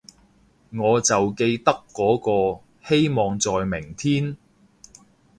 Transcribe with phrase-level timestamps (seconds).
[0.71, 2.17] 我就記得嗰
[2.55, 4.35] 個，希望在明天